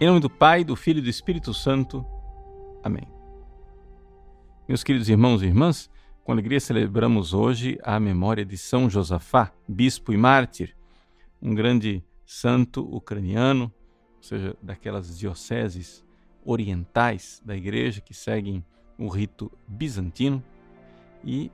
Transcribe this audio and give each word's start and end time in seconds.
Em 0.00 0.06
nome 0.06 0.20
do 0.20 0.30
Pai, 0.30 0.62
do 0.62 0.76
Filho 0.76 1.00
e 1.00 1.02
do 1.02 1.10
Espírito 1.10 1.52
Santo. 1.52 2.06
Amém. 2.84 3.02
Meus 4.68 4.84
queridos 4.84 5.08
irmãos 5.08 5.42
e 5.42 5.46
irmãs, 5.46 5.90
com 6.22 6.30
alegria 6.30 6.60
celebramos 6.60 7.34
hoje 7.34 7.76
a 7.82 7.98
memória 7.98 8.44
de 8.44 8.56
São 8.56 8.88
Josafá, 8.88 9.52
bispo 9.66 10.12
e 10.12 10.16
mártir, 10.16 10.76
um 11.42 11.52
grande 11.52 12.00
santo 12.24 12.82
ucraniano, 12.94 13.74
ou 14.18 14.22
seja, 14.22 14.56
daquelas 14.62 15.18
dioceses 15.18 16.04
orientais 16.44 17.42
da 17.44 17.56
igreja 17.56 18.00
que 18.00 18.14
seguem 18.14 18.64
o 18.96 19.08
rito 19.08 19.50
bizantino. 19.66 20.40
E 21.24 21.50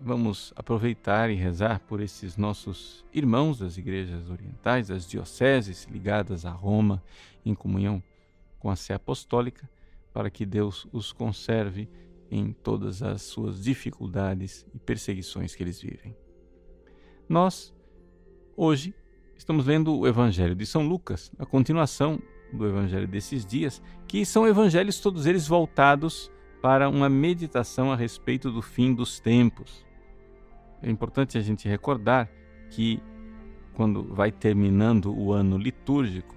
vamos 0.00 0.52
aproveitar 0.56 1.30
e 1.30 1.34
rezar 1.34 1.80
por 1.80 2.00
esses 2.00 2.36
nossos 2.36 3.04
irmãos 3.12 3.58
das 3.58 3.76
igrejas 3.78 4.28
orientais, 4.28 4.88
das 4.88 5.08
dioceses 5.08 5.84
ligadas 5.90 6.44
a 6.44 6.50
Roma, 6.50 7.02
em 7.44 7.54
comunhão 7.54 8.02
com 8.58 8.70
a 8.70 8.76
Sé 8.76 8.94
Apostólica, 8.94 9.68
para 10.12 10.30
que 10.30 10.46
Deus 10.46 10.86
os 10.92 11.12
conserve 11.12 11.88
em 12.30 12.52
todas 12.52 13.02
as 13.02 13.22
suas 13.22 13.62
dificuldades 13.62 14.66
e 14.74 14.78
perseguições 14.78 15.54
que 15.54 15.62
eles 15.62 15.80
vivem. 15.80 16.16
Nós, 17.28 17.74
hoje, 18.56 18.94
estamos 19.36 19.66
lendo 19.66 19.96
o 19.96 20.06
Evangelho 20.06 20.54
de 20.54 20.66
São 20.66 20.86
Lucas, 20.86 21.30
a 21.38 21.46
continuação 21.46 22.20
do 22.52 22.66
Evangelho 22.66 23.08
desses 23.08 23.44
dias, 23.44 23.82
que 24.06 24.24
são 24.24 24.46
evangelhos 24.46 25.00
todos 25.00 25.26
eles 25.26 25.46
voltados 25.46 26.30
para 26.62 26.88
uma 26.88 27.08
meditação 27.08 27.92
a 27.92 27.96
respeito 27.96 28.50
do 28.50 28.62
fim 28.62 28.94
dos 28.94 29.20
tempos. 29.20 29.84
É 30.84 30.90
importante 30.90 31.38
a 31.38 31.40
gente 31.40 31.68
recordar 31.68 32.30
que, 32.70 33.02
quando 33.74 34.04
vai 34.04 34.30
terminando 34.30 35.16
o 35.16 35.32
ano 35.32 35.56
litúrgico, 35.56 36.34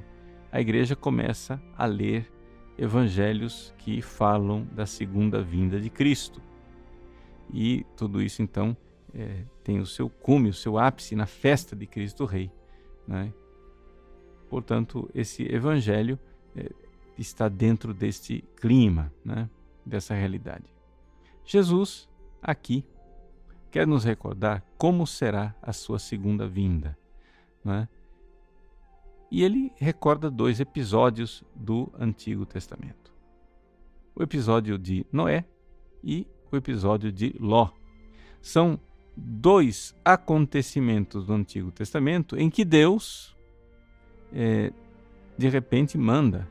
a 0.52 0.62
igreja 0.62 0.96
começa 0.96 1.62
a 1.78 1.86
ler 1.86 2.32
evangelhos 2.78 3.74
que 3.78 4.02
falam 4.02 4.66
da 4.72 4.86
segunda 4.86 5.42
vinda 5.42 5.80
de 5.80 5.90
Cristo. 5.90 6.42
E 7.54 7.86
tudo 7.96 8.22
isso, 8.22 8.42
então, 8.42 8.76
é, 9.14 9.44
tem 9.64 9.80
o 9.80 9.86
seu 9.86 10.10
cume, 10.10 10.50
o 10.50 10.54
seu 10.54 10.78
ápice 10.78 11.16
na 11.16 11.26
festa 11.26 11.76
de 11.76 11.86
Cristo 11.86 12.26
Rei. 12.26 12.52
Né? 13.08 13.34
Portanto, 14.50 15.10
esse 15.14 15.44
evangelho 15.44 16.18
é, 16.56 16.70
está 17.18 17.50
dentro 17.50 17.94
deste 17.94 18.44
clima. 18.56 19.12
Né? 19.26 19.50
dessa 19.88 20.14
realidade. 20.14 20.66
Jesus, 21.46 22.10
aqui, 22.42 22.84
quer 23.72 23.86
nos 23.86 24.04
recordar 24.04 24.64
como 24.78 25.06
será 25.06 25.56
a 25.62 25.74
sua 25.74 26.00
segunda 26.00 26.48
vinda. 26.48 26.98
Né? 27.64 27.88
E 29.30 29.44
ele 29.44 29.72
recorda 29.76 30.30
dois 30.30 30.60
episódios 30.60 31.44
do 31.56 31.92
Antigo 32.00 32.46
Testamento: 32.46 33.14
o 34.16 34.24
episódio 34.24 34.78
de 34.78 35.06
Noé 35.12 35.46
e 36.04 36.28
o 36.52 36.56
episódio 36.56 37.12
de 37.12 37.36
Ló. 37.40 37.70
São 38.42 38.80
dois 39.16 39.96
acontecimentos 40.06 41.26
do 41.26 41.34
Antigo 41.34 41.72
Testamento 41.72 42.38
em 42.38 42.50
que 42.50 42.64
Deus, 42.64 43.36
é, 44.32 44.72
de 45.38 45.50
repente, 45.50 45.98
manda 45.98 46.48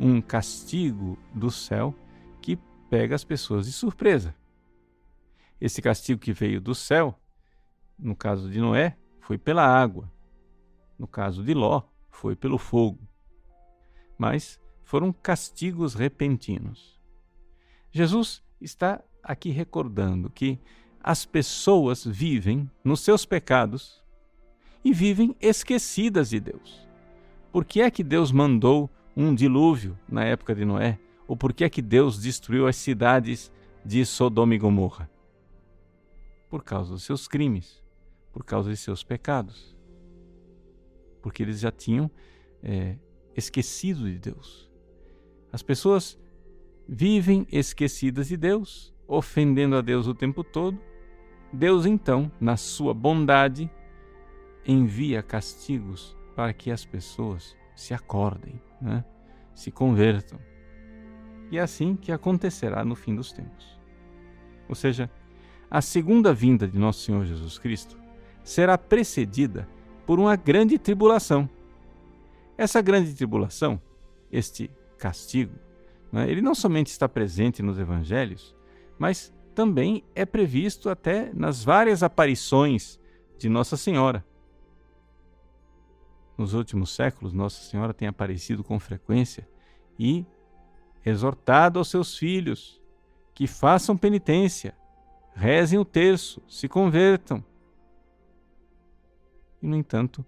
um 0.00 0.20
castigo 0.20 1.18
do 1.34 1.50
céu 1.50 1.94
pega 2.88 3.14
as 3.14 3.24
pessoas 3.24 3.66
de 3.66 3.72
surpresa. 3.72 4.34
Esse 5.60 5.80
castigo 5.80 6.20
que 6.20 6.32
veio 6.32 6.60
do 6.60 6.74
céu, 6.74 7.18
no 7.98 8.14
caso 8.14 8.50
de 8.50 8.60
Noé, 8.60 8.96
foi 9.20 9.38
pela 9.38 9.66
água. 9.66 10.10
No 10.98 11.06
caso 11.06 11.42
de 11.42 11.54
Ló, 11.54 11.82
foi 12.10 12.36
pelo 12.36 12.58
fogo. 12.58 13.00
Mas 14.18 14.60
foram 14.82 15.12
castigos 15.12 15.94
repentinos. 15.94 17.00
Jesus 17.90 18.42
está 18.60 19.02
aqui 19.22 19.50
recordando 19.50 20.30
que 20.30 20.58
as 21.02 21.24
pessoas 21.24 22.04
vivem 22.04 22.70
nos 22.84 23.00
seus 23.00 23.24
pecados 23.24 24.02
e 24.84 24.92
vivem 24.92 25.34
esquecidas 25.40 26.30
de 26.30 26.40
Deus. 26.40 26.86
Por 27.50 27.64
que 27.64 27.80
é 27.80 27.90
que 27.90 28.04
Deus 28.04 28.30
mandou 28.30 28.90
um 29.16 29.34
dilúvio 29.34 29.98
na 30.08 30.24
época 30.24 30.54
de 30.54 30.64
Noé? 30.64 30.98
ou 31.26 31.36
por 31.36 31.52
que 31.52 31.64
é 31.64 31.68
que 31.68 31.82
Deus 31.82 32.20
destruiu 32.20 32.66
as 32.66 32.76
cidades 32.76 33.52
de 33.84 34.04
Sodoma 34.04 34.54
e 34.54 34.58
Gomorra? 34.58 35.10
Por 36.48 36.62
causa 36.62 36.92
dos 36.92 37.02
seus 37.02 37.26
crimes, 37.26 37.82
por 38.32 38.44
causa 38.44 38.70
de 38.70 38.76
seus 38.76 39.02
pecados. 39.02 39.76
Porque 41.22 41.42
eles 41.42 41.60
já 41.60 41.70
tinham 41.70 42.10
é, 42.62 42.96
esquecido 43.36 44.10
de 44.10 44.18
Deus. 44.18 44.70
As 45.52 45.62
pessoas 45.62 46.18
vivem 46.88 47.46
esquecidas 47.50 48.28
de 48.28 48.36
Deus, 48.36 48.94
ofendendo 49.08 49.76
a 49.76 49.80
Deus 49.80 50.06
o 50.06 50.14
tempo 50.14 50.44
todo. 50.44 50.78
Deus, 51.52 51.86
então, 51.86 52.30
na 52.40 52.56
sua 52.56 52.92
bondade, 52.92 53.70
envia 54.64 55.22
castigos 55.22 56.16
para 56.34 56.52
que 56.52 56.70
as 56.70 56.84
pessoas 56.84 57.56
se 57.74 57.94
acordem, 57.94 58.60
né? 58.80 59.04
se 59.54 59.70
convertam 59.70 60.38
e 61.50 61.58
é 61.58 61.60
assim 61.60 61.94
que 61.94 62.10
acontecerá 62.10 62.84
no 62.84 62.94
fim 62.94 63.14
dos 63.14 63.32
tempos. 63.32 63.78
Ou 64.68 64.74
seja, 64.74 65.10
a 65.70 65.82
segunda 65.82 66.32
vinda 66.32 66.66
de 66.66 66.78
nosso 66.78 67.00
Senhor 67.00 67.24
Jesus 67.24 67.58
Cristo 67.58 67.98
será 68.44 68.78
precedida 68.78 69.68
por 70.06 70.18
uma 70.18 70.36
grande 70.36 70.78
tribulação. 70.78 71.48
Essa 72.56 72.80
grande 72.80 73.12
tribulação, 73.14 73.80
este 74.30 74.70
castigo, 74.96 75.54
né, 76.12 76.30
ele 76.30 76.40
não 76.40 76.54
somente 76.54 76.86
está 76.88 77.08
presente 77.08 77.62
nos 77.62 77.78
evangelhos, 77.78 78.54
mas 78.98 79.34
também 79.54 80.04
é 80.14 80.24
previsto 80.24 80.88
até 80.88 81.32
nas 81.34 81.64
várias 81.64 82.02
aparições 82.02 83.00
de 83.38 83.48
Nossa 83.48 83.76
Senhora. 83.76 84.24
Nos 86.38 86.54
últimos 86.54 86.94
séculos, 86.94 87.32
Nossa 87.32 87.62
Senhora 87.62 87.94
tem 87.94 88.06
aparecido 88.06 88.62
com 88.62 88.78
frequência 88.78 89.48
e 89.98 90.24
exortado 91.04 91.78
aos 91.78 91.88
seus 91.88 92.16
filhos 92.16 92.80
que 93.34 93.46
façam 93.46 93.96
penitência, 93.96 94.74
rezem 95.36 95.78
o 95.78 95.84
terço, 95.84 96.42
se 96.48 96.66
convertam. 96.66 97.44
E, 99.62 99.66
no 99.66 99.76
entanto, 99.76 100.24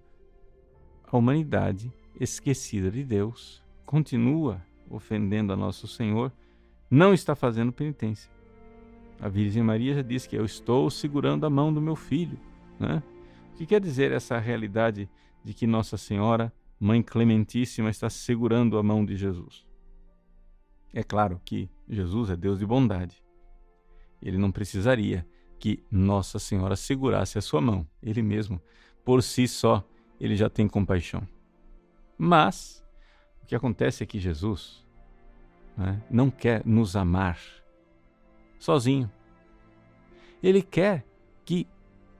a 1.10 1.16
humanidade, 1.16 1.90
esquecida 2.20 2.90
de 2.90 3.02
Deus, 3.02 3.64
continua 3.86 4.62
ofendendo 4.90 5.52
a 5.52 5.56
nosso 5.56 5.88
Senhor, 5.88 6.30
não 6.90 7.14
está 7.14 7.34
fazendo 7.34 7.72
penitência. 7.72 8.30
A 9.18 9.28
Virgem 9.28 9.62
Maria 9.62 9.94
já 9.94 10.02
disse 10.02 10.28
que 10.28 10.36
eu 10.36 10.44
estou 10.44 10.90
segurando 10.90 11.46
a 11.46 11.50
mão 11.50 11.72
do 11.72 11.80
meu 11.80 11.96
filho. 11.96 12.38
Né? 12.78 13.02
O 13.52 13.56
que 13.56 13.66
quer 13.66 13.80
dizer 13.80 14.12
essa 14.12 14.38
realidade 14.38 15.08
de 15.42 15.54
que 15.54 15.66
Nossa 15.66 15.96
Senhora, 15.96 16.52
Mãe 16.78 17.02
Clementíssima, 17.02 17.88
está 17.90 18.10
segurando 18.10 18.78
a 18.78 18.82
mão 18.82 19.04
de 19.04 19.16
Jesus? 19.16 19.66
É 20.92 21.02
claro 21.02 21.40
que 21.44 21.68
Jesus 21.88 22.30
é 22.30 22.36
Deus 22.36 22.58
de 22.58 22.66
bondade. 22.66 23.22
Ele 24.20 24.38
não 24.38 24.50
precisaria 24.50 25.26
que 25.58 25.82
Nossa 25.90 26.38
Senhora 26.38 26.76
segurasse 26.76 27.38
a 27.38 27.42
sua 27.42 27.60
mão. 27.60 27.86
Ele 28.02 28.22
mesmo, 28.22 28.60
por 29.04 29.22
si 29.22 29.48
só, 29.48 29.84
ele 30.20 30.36
já 30.36 30.48
tem 30.48 30.68
compaixão. 30.68 31.26
Mas 32.16 32.84
o 33.42 33.46
que 33.46 33.54
acontece 33.54 34.02
é 34.02 34.06
que 34.06 34.18
Jesus 34.18 34.84
né, 35.76 36.02
não 36.10 36.30
quer 36.30 36.64
nos 36.66 36.96
amar 36.96 37.38
sozinho. 38.58 39.10
Ele 40.42 40.62
quer 40.62 41.04
que 41.44 41.66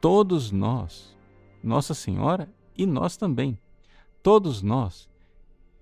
todos 0.00 0.50
nós, 0.50 1.16
Nossa 1.62 1.94
Senhora 1.94 2.48
e 2.76 2.86
nós 2.86 3.16
também, 3.16 3.58
todos 4.22 4.62
nós, 4.62 5.08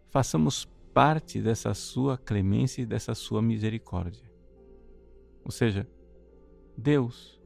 façamos 0.08 0.66
parte 0.94 1.42
dessa 1.42 1.74
sua 1.74 2.16
clemência 2.16 2.80
e 2.80 2.86
dessa 2.86 3.14
sua 3.14 3.42
misericórdia. 3.42 4.24
Ou 5.44 5.50
seja, 5.50 5.86
Deus 6.76 7.40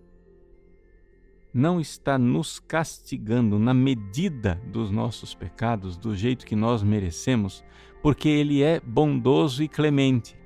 não 1.52 1.80
está 1.80 2.16
nos 2.18 2.58
castigando 2.60 3.58
na 3.58 3.74
medida 3.74 4.60
dos 4.66 4.90
nossos 4.90 5.34
pecados, 5.34 5.96
do 5.96 6.14
jeito 6.14 6.46
que 6.46 6.54
nós 6.54 6.82
merecemos, 6.82 7.64
porque 8.02 8.28
Ele 8.28 8.62
é 8.62 8.80
bondoso 8.80 9.62
e 9.62 9.68
clemente. 9.68 10.38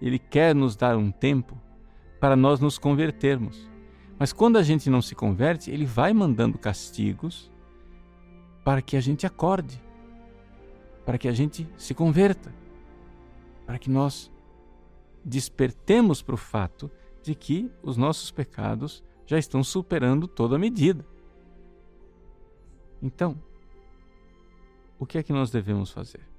Ele 0.00 0.18
quer 0.18 0.54
nos 0.54 0.76
dar 0.76 0.96
um 0.96 1.10
tempo 1.10 1.60
para 2.20 2.36
nós 2.36 2.60
nos 2.60 2.78
convertermos. 2.78 3.70
Mas 4.18 4.32
quando 4.32 4.56
a 4.56 4.62
gente 4.62 4.88
não 4.88 5.02
se 5.02 5.14
converte, 5.14 5.70
Ele 5.70 5.84
vai 5.84 6.12
mandando 6.12 6.58
castigos 6.58 7.50
para 8.64 8.80
que 8.80 8.96
a 8.96 9.00
gente 9.00 9.26
acorde 9.26 9.80
para 11.04 11.18
que 11.18 11.28
a 11.28 11.32
gente 11.32 11.68
se 11.76 11.94
converta, 11.94 12.54
para 13.66 13.78
que 13.78 13.90
nós 13.90 14.30
despertemos 15.24 16.22
para 16.22 16.34
o 16.34 16.38
fato 16.38 16.90
de 17.22 17.34
que 17.34 17.70
os 17.82 17.96
nossos 17.96 18.30
pecados 18.30 19.02
já 19.26 19.38
estão 19.38 19.62
superando 19.62 20.26
toda 20.26 20.58
medida. 20.58 21.06
Então, 23.00 23.40
o 24.98 25.06
que 25.06 25.18
é 25.18 25.22
que 25.22 25.32
nós 25.32 25.50
devemos 25.50 25.90
fazer? 25.90 26.32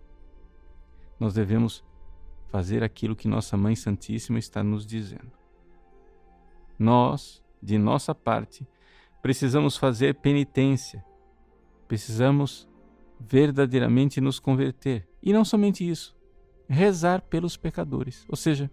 nós 1.23 1.33
devemos 1.33 1.83
fazer 2.49 2.83
aquilo 2.83 3.15
que 3.15 3.27
nossa 3.27 3.55
Mãe 3.55 3.75
Santíssima 3.75 4.37
está 4.37 4.63
nos 4.63 4.85
dizendo. 4.85 5.31
Nós, 6.77 7.41
de 7.61 7.77
nossa 7.77 8.13
parte, 8.13 8.67
precisamos 9.21 9.77
fazer 9.77 10.15
penitência, 10.15 11.03
precisamos 11.87 12.67
verdadeiramente 13.19 14.19
nos 14.19 14.37
converter. 14.37 15.07
E 15.21 15.31
não 15.31 15.45
somente 15.45 15.87
isso, 15.87 16.15
rezar 16.67 17.21
pelos 17.21 17.55
pecadores. 17.55 18.25
Ou 18.27 18.35
seja, 18.35 18.69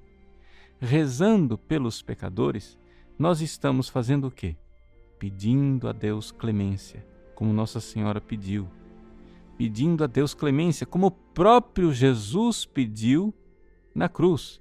rezando 0.81 1.59
pelos 1.59 2.01
pecadores, 2.01 2.79
nós 3.19 3.43
estamos 3.43 3.89
fazendo 3.89 4.29
o 4.29 4.31
quê? 4.31 4.57
Pedindo 5.19 5.87
a 5.87 5.93
Deus 5.93 6.33
clemência, 6.33 7.07
como 7.35 7.53
Nossa 7.53 7.81
Senhora 7.81 8.21
pediu. 8.21 8.67
Pedindo 9.59 10.03
a 10.03 10.07
Deus 10.07 10.33
clemência, 10.33 10.87
como 10.87 11.09
o 11.09 11.11
próprio 11.11 11.93
Jesus 11.93 12.65
pediu 12.65 13.35
na 13.95 14.09
cruz. 14.09 14.59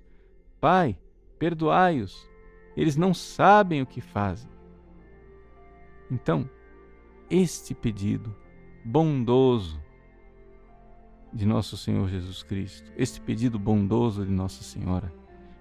Pai, 0.60 1.00
perdoai-os, 1.38 2.28
eles 2.76 2.98
não 2.98 3.14
sabem 3.14 3.82
o 3.82 3.86
que 3.86 4.02
fazem. 4.02 4.52
Então, 6.12 6.50
este 7.30 7.74
pedido 7.74 8.36
bondoso 8.84 9.82
de 11.32 11.46
nosso 11.46 11.78
Senhor 11.78 12.10
Jesus 12.10 12.44
Cristo, 12.44 12.92
este 12.98 13.22
pedido 13.22 13.58
bondoso 13.58 14.26
de 14.26 14.32
Nossa 14.32 14.64
Senhora, 14.64 15.14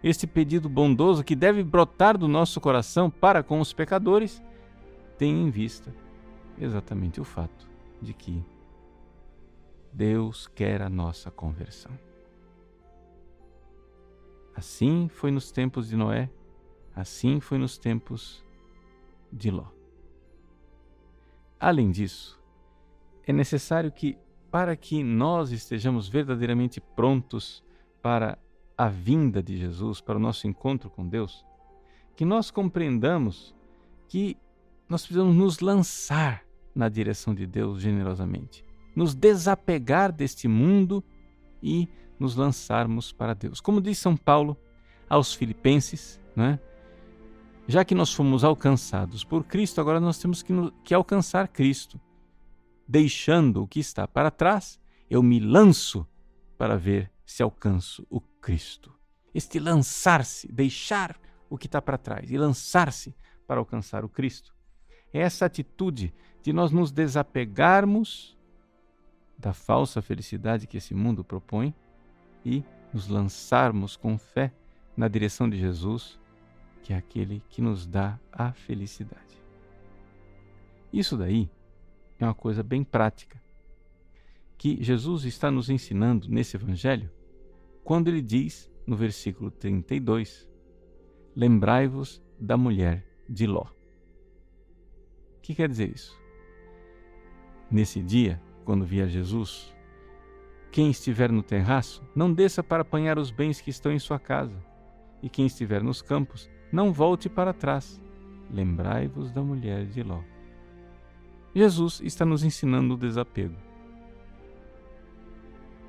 este 0.03 0.27
pedido 0.27 0.69
bondoso 0.69 1.25
que 1.25 1.35
deve 1.35 1.63
brotar 1.63 2.17
do 2.17 2.29
nosso 2.29 2.61
coração 2.61 3.11
para 3.11 3.43
com 3.43 3.61
os 3.61 3.73
pecadores, 3.73 4.43
tem 5.17 5.43
em 5.43 5.51
vista 5.51 5.95
exatamente 6.59 7.21
o 7.21 7.25
fato 7.25 7.69
de 8.01 8.15
que 8.15 8.43
Deus 9.93 10.47
quer 10.47 10.83
a 10.83 10.89
nossa 10.89 11.31
conversão. 11.31 11.93
Assim 14.55 15.09
foi 15.09 15.31
nos 15.31 15.51
tempos 15.51 15.89
de 15.89 15.97
Noé, 15.97 16.31
assim 16.95 17.41
foi 17.41 17.59
nos 17.59 17.79
tempos 17.79 18.45
de 19.33 19.51
Ló. 19.51 19.67
Além 21.61 21.91
disso, 21.91 22.41
é 23.27 23.33
necessário 23.33 23.91
que, 23.91 24.17
para 24.51 24.75
que 24.77 25.03
nós 25.03 25.51
estejamos 25.51 26.09
verdadeiramente 26.09 26.81
prontos 26.81 27.63
para 28.01 28.39
a 28.79 28.89
vinda 28.89 29.43
de 29.43 29.57
Jesus, 29.57 30.01
para 30.01 30.17
o 30.17 30.21
nosso 30.21 30.47
encontro 30.47 30.89
com 30.89 31.07
Deus, 31.07 31.45
que 32.15 32.25
nós 32.25 32.49
compreendamos 32.49 33.53
que 34.07 34.37
nós 34.89 35.03
precisamos 35.03 35.35
nos 35.35 35.59
lançar 35.59 36.45
na 36.73 36.89
direção 36.89 37.35
de 37.35 37.45
Deus 37.45 37.81
generosamente, 37.81 38.65
nos 38.95 39.17
desapegar 39.17 40.13
deste 40.13 40.47
mundo 40.47 41.03
e 41.61 41.89
nos 42.21 42.37
lançarmos 42.37 43.13
para 43.13 43.35
Deus. 43.35 43.61
Como 43.61 43.81
diz 43.81 43.99
São 43.99 44.17
Paulo 44.17 44.57
aos 45.09 45.35
Filipenses, 45.35 46.21
né? 46.37 46.61
já 47.67 47.85
que 47.85 47.95
nós 47.95 48.15
fomos 48.15 48.45
alcançados 48.45 49.25
por 49.25 49.45
Cristo, 49.45 49.81
agora 49.81 50.01
nós 50.01 50.19
temos 50.19 50.43
que, 50.43 50.53
que 50.85 50.95
alcançar 50.95 51.49
Cristo. 51.49 52.01
Deixando 52.87 53.63
o 53.63 53.67
que 53.67 53.81
está 53.81 54.09
para 54.09 54.31
trás, 54.31 54.81
eu 55.11 55.23
me 55.23 55.39
lanço 55.41 56.07
para 56.57 56.77
ver 56.77 57.11
se 57.27 57.43
alcanço 57.43 58.07
o 58.09 58.21
Cristo. 58.41 58.93
Este 59.35 59.59
lançar-se, 59.59 60.51
deixar 60.51 61.19
o 61.49 61.57
que 61.57 61.67
está 61.67 61.81
para 61.81 61.99
trás 61.99 62.31
e 62.31 62.37
lançar-se 62.37 63.15
para 63.47 63.61
alcançar 63.61 64.05
o 64.05 64.09
Cristo. 64.09 64.55
É 65.13 65.21
essa 65.21 65.47
atitude 65.47 66.13
de 66.43 66.53
nós 66.53 66.71
nos 66.71 66.91
desapegarmos 66.91 68.37
da 69.39 69.53
falsa 69.53 70.03
felicidade 70.03 70.67
que 70.67 70.77
esse 70.77 70.95
mundo 70.95 71.25
propõe 71.25 71.75
e 72.45 72.65
nos 72.93 73.09
lançarmos 73.09 73.97
com 73.97 74.19
fé 74.19 74.53
na 74.97 75.09
direção 75.09 75.49
de 75.49 75.59
Jesus, 75.59 76.19
que 76.83 76.93
é 76.93 76.97
aquele 76.97 77.43
que 77.49 77.63
nos 77.63 77.87
dá 77.87 78.19
a 78.33 78.53
felicidade. 78.53 79.41
Isso 80.93 81.17
daí 81.17 81.51
é 82.19 82.25
uma 82.25 82.35
coisa 82.35 82.63
bem 82.63 82.83
prática 82.83 83.41
que 84.57 84.83
Jesus 84.83 85.25
está 85.25 85.51
nos 85.51 85.71
ensinando 85.71 86.29
nesse 86.29 86.57
evangelho 86.57 87.11
quando 87.89 88.09
ele 88.09 88.21
diz 88.21 88.71
no 88.87 88.95
versículo 88.95 89.51
32: 89.51 90.47
Lembrai-vos 91.35 92.23
da 92.39 92.55
mulher 92.55 93.03
de 93.27 93.47
Ló. 93.47 93.65
O 95.39 95.41
que 95.41 95.55
quer 95.55 95.71
dizer 95.71 95.95
isso? 95.95 96.15
Nesse 97.71 98.03
dia, 98.03 98.43
quando 98.63 98.85
vier 98.85 99.09
Jesus, 99.09 99.75
quem 100.71 100.91
estiver 100.91 101.33
no 101.33 101.43
terraço, 101.43 102.07
não 102.15 102.31
desça 102.31 102.63
para 102.63 102.83
apanhar 102.83 103.19
os 103.19 103.31
bens 103.31 103.59
que 103.59 103.71
estão 103.71 103.91
em 103.91 103.99
sua 103.99 104.19
casa, 104.19 104.63
e 105.23 105.31
quem 105.31 105.47
estiver 105.47 105.83
nos 105.83 106.03
campos, 106.03 106.47
não 106.71 106.93
volte 106.93 107.27
para 107.31 107.55
trás. 107.55 107.99
Lembrai-vos 108.51 109.33
da 109.33 109.41
mulher 109.41 109.87
de 109.87 110.03
Ló. 110.03 110.21
Jesus 111.55 112.03
está 112.05 112.27
nos 112.27 112.45
ensinando 112.45 112.93
o 112.93 112.99
desapego 112.99 113.68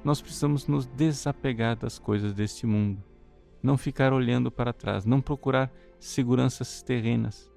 nós 0.04 0.22
precisamos 0.22 0.68
nos 0.68 0.86
desapegar 0.86 1.76
das 1.76 2.00
coisas 2.00 2.34
deste 2.34 2.66
mundo, 2.66 3.04
não 3.62 3.78
ficar 3.78 4.14
olhando 4.14 4.52
para 4.52 4.74
trás, 4.74 5.06
não 5.06 5.22
procurar 5.22 5.72
seguranças 6.00 6.82
terrenas 6.82 7.52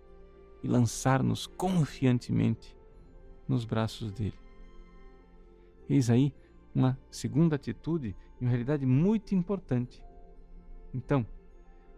e 0.63 0.69
lançar-nos 0.69 1.47
confiantemente 1.47 2.77
nos 3.47 3.65
braços 3.65 4.13
dele. 4.13 4.39
Eis 5.89 6.11
aí 6.11 6.35
uma 6.75 6.99
segunda 7.11 7.57
atitude, 7.57 8.17
em 8.41 8.47
realidade 8.47 8.87
muito 8.87 9.35
importante. 9.35 10.03
Então, 10.93 11.27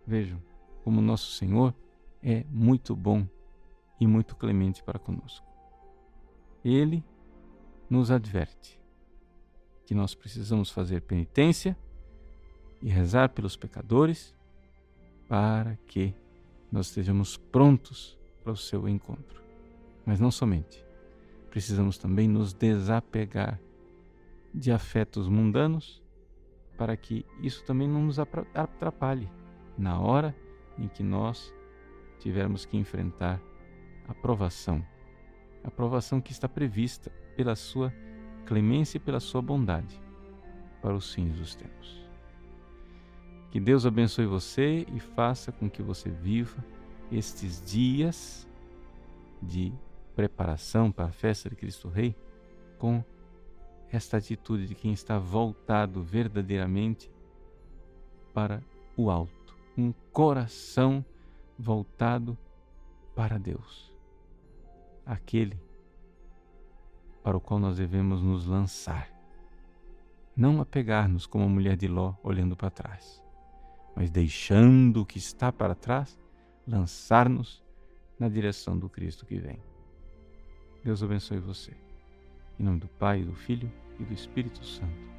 vejam 0.07 0.43
como 0.83 1.01
nosso 1.01 1.33
Senhor 1.33 1.75
é 2.23 2.45
muito 2.51 2.95
bom 2.95 3.27
e 4.01 4.07
muito 4.07 4.37
clemente 4.37 4.83
para 4.83 4.99
conosco. 4.99 5.47
Ele 6.65 7.05
nos 7.89 8.11
adverte 8.11 8.84
que 9.85 9.95
nós 9.95 10.15
precisamos 10.15 10.71
fazer 10.71 11.03
penitência 11.03 11.77
e 12.83 12.89
rezar 12.89 13.31
pelos 13.31 13.57
pecadores 13.57 14.35
para 15.29 15.77
que 15.87 16.15
nós 16.71 16.89
estejamos 16.89 17.37
prontos 17.37 18.19
para 18.43 18.53
o 18.53 18.57
seu 18.57 18.89
encontro. 18.89 19.43
Mas 20.05 20.21
não 20.21 20.31
somente, 20.31 20.85
precisamos 21.51 21.97
também 21.99 22.29
nos 22.29 22.53
desapegar 22.53 23.59
de 24.53 24.71
afetos 24.71 25.29
mundanos 25.29 26.03
para 26.77 26.97
que 26.97 27.25
isso 27.41 27.65
também 27.65 27.89
não 27.89 28.03
nos 28.03 28.19
atrapalhe 28.19 29.29
na 29.79 29.99
hora 29.99 30.35
em 30.79 30.89
que 30.89 31.03
nós 31.03 31.53
tivermos 32.19 32.65
que 32.65 32.77
enfrentar 32.77 33.41
a 34.09 34.15
provação, 34.15 34.85
a 35.63 35.71
provação 35.71 36.21
que 36.21 36.33
está 36.33 36.49
prevista 36.49 37.11
pela 37.37 37.57
sua 37.57 37.93
clemência 38.45 38.99
e 38.99 39.01
pela 39.01 39.21
sua 39.21 39.43
bondade 39.43 40.01
para 40.81 40.95
os 40.95 41.13
fins 41.13 41.37
dos 41.37 41.55
tempos. 41.55 42.05
Que 43.51 43.61
Deus 43.61 43.87
abençoe 43.87 44.27
você 44.27 44.87
e 44.93 45.01
faça 45.01 45.53
com 45.53 45.71
que 45.71 45.83
você 45.83 46.11
viva 46.11 46.63
estes 47.11 47.63
dias 47.65 48.49
de 49.41 49.73
preparação 50.15 50.91
para 50.91 51.07
a 51.07 51.13
festa 51.13 51.49
de 51.49 51.57
Cristo 51.57 51.89
Rei 51.89 52.17
com 52.79 53.05
esta 53.91 54.17
atitude 54.17 54.67
de 54.67 54.75
quem 54.75 54.93
está 54.93 55.19
voltado 55.19 56.03
verdadeiramente 56.03 57.11
para 58.33 58.63
o 58.97 59.11
alto, 59.11 59.57
um 59.77 59.93
coração 60.13 61.05
voltado 61.59 62.37
para 63.15 63.39
Deus, 63.39 63.93
aquele 65.07 65.59
para 67.25 67.39
o 67.39 67.41
qual 67.41 67.59
nós 67.59 67.79
devemos 67.79 68.23
nos 68.23 68.47
lançar. 68.47 69.11
Não 70.37 70.61
apegar-nos 70.61 71.27
como 71.27 71.45
a 71.45 71.49
mulher 71.49 71.75
de 71.75 71.89
Ló 71.89 72.15
olhando 72.23 72.55
para 72.55 72.71
trás, 72.71 73.23
mas 73.97 74.11
deixando 74.11 75.01
o 75.01 75.07
que 75.07 75.17
está 75.17 75.51
para 75.51 75.75
trás, 75.75 76.21
lançar-nos 76.69 77.65
na 78.19 78.29
direção 78.29 78.79
do 78.79 78.91
Cristo 78.91 79.25
que 79.25 79.39
vem. 79.39 79.59
Deus 80.85 81.03
abençoe 81.03 81.39
você. 81.39 81.73
Em 82.61 82.63
nome 82.63 82.81
do 82.81 82.89
Pai, 82.89 83.23
do 83.23 83.35
Filho 83.35 83.73
e 83.99 84.05
do 84.05 84.13
Espírito 84.13 84.65
Santo. 84.65 85.15